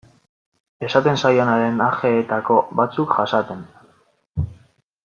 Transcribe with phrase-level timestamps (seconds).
[0.87, 3.63] Esaten zaionaren ajeetako batzuk jasaten.